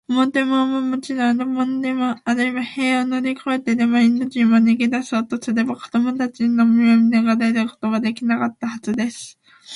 [0.07, 9.37] 表門はもちろん、裏門からでも、あるいは塀を乗りこえてでも、インド人が逃げだしたとすれば、子どもたちの目をのがれることはできなかったはずです。